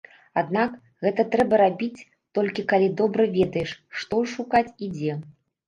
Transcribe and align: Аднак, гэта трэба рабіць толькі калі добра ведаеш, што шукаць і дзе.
Аднак, 0.41 0.71
гэта 1.05 1.25
трэба 1.35 1.59
рабіць 1.63 2.05
толькі 2.39 2.67
калі 2.73 2.89
добра 3.03 3.29
ведаеш, 3.39 3.77
што 4.01 4.15
шукаць 4.35 4.67
і 4.85 4.93
дзе. 4.99 5.23